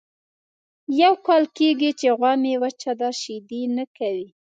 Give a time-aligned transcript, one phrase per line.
[1.01, 4.27] یو کال کېږي چې غوا مې وچه ده شیدې نه کوي.